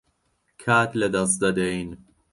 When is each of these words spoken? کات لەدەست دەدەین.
کات 0.63 0.89
لەدەست 0.99 1.35
دەدەین. 1.43 1.89